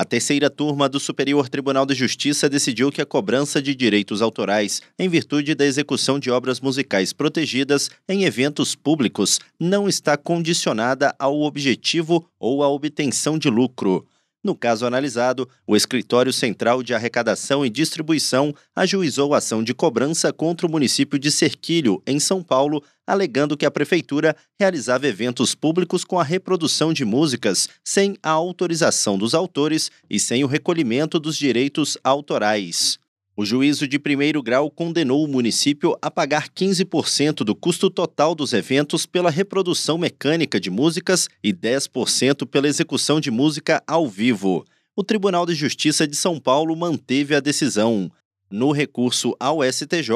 [0.00, 4.80] A terceira turma do Superior Tribunal de Justiça decidiu que a cobrança de direitos autorais,
[4.96, 11.40] em virtude da execução de obras musicais protegidas em eventos públicos, não está condicionada ao
[11.40, 14.06] objetivo ou à obtenção de lucro.
[14.42, 20.66] No caso analisado, o Escritório Central de Arrecadação e Distribuição ajuizou ação de cobrança contra
[20.66, 26.20] o município de Serquilho, em São Paulo, alegando que a prefeitura realizava eventos públicos com
[26.20, 31.98] a reprodução de músicas sem a autorização dos autores e sem o recolhimento dos direitos
[32.04, 32.98] autorais.
[33.40, 38.52] O juízo de primeiro grau condenou o município a pagar 15% do custo total dos
[38.52, 44.64] eventos pela reprodução mecânica de músicas e 10% pela execução de música ao vivo.
[44.96, 48.10] O Tribunal de Justiça de São Paulo manteve a decisão.
[48.50, 50.10] No recurso ao STJ,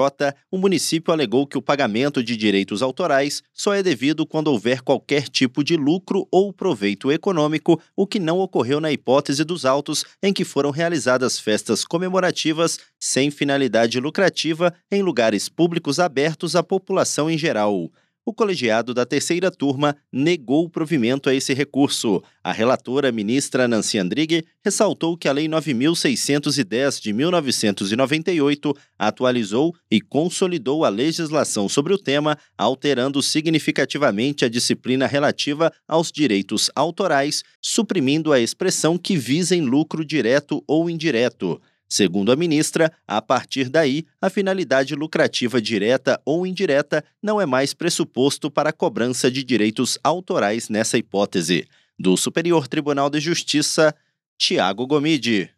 [0.51, 5.29] o município alegou que o pagamento de direitos autorais só é devido quando houver qualquer
[5.29, 10.33] tipo de lucro ou proveito econômico, o que não ocorreu na hipótese dos autos em
[10.33, 17.37] que foram realizadas festas comemorativas sem finalidade lucrativa em lugares públicos abertos à população em
[17.37, 17.91] geral
[18.25, 22.23] o colegiado da terceira turma negou o provimento a esse recurso.
[22.43, 30.85] A relatora, ministra Nancy Andrighi, ressaltou que a Lei 9.610 de 1998 atualizou e consolidou
[30.85, 38.41] a legislação sobre o tema, alterando significativamente a disciplina relativa aos direitos autorais, suprimindo a
[38.41, 41.61] expressão que visem lucro direto ou indireto.
[41.93, 47.75] Segundo a ministra, a partir daí, a finalidade lucrativa direta ou indireta não é mais
[47.75, 51.69] pressuposto para a cobrança de direitos autorais nessa hipótese.
[51.99, 53.95] Do Superior Tribunal de Justiça,
[54.39, 55.51] Tiago Gomide.